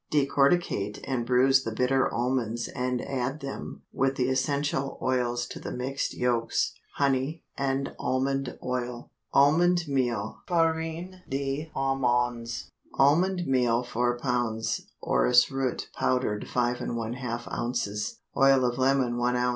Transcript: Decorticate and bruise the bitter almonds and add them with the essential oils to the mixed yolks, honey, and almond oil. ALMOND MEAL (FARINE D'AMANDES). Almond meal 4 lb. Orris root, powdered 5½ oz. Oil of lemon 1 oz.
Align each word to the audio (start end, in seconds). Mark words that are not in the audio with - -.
Decorticate 0.11 0.99
and 1.03 1.27
bruise 1.27 1.63
the 1.63 1.71
bitter 1.71 2.11
almonds 2.11 2.67
and 2.67 3.03
add 3.03 3.41
them 3.41 3.83
with 3.93 4.15
the 4.15 4.29
essential 4.29 4.97
oils 4.99 5.45
to 5.49 5.59
the 5.59 5.71
mixed 5.71 6.15
yolks, 6.15 6.73
honey, 6.95 7.43
and 7.55 7.95
almond 7.99 8.57
oil. 8.63 9.11
ALMOND 9.31 9.87
MEAL 9.87 10.41
(FARINE 10.47 11.21
D'AMANDES). 11.29 12.71
Almond 12.95 13.45
meal 13.45 13.83
4 13.83 14.17
lb. 14.17 14.81
Orris 15.01 15.51
root, 15.51 15.87
powdered 15.93 16.45
5½ 16.51 17.47
oz. 17.47 18.17
Oil 18.35 18.65
of 18.65 18.79
lemon 18.79 19.17
1 19.17 19.35
oz. 19.35 19.49